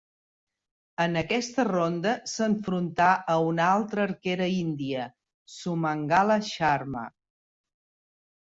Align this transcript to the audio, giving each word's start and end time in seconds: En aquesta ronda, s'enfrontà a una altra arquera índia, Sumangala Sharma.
En 1.03 1.19
aquesta 1.19 1.65
ronda, 1.67 2.13
s'enfrontà 2.31 3.11
a 3.33 3.37
una 3.49 3.67
altra 3.75 4.07
arquera 4.07 4.49
índia, 4.63 5.07
Sumangala 5.59 6.43
Sharma. 6.53 7.09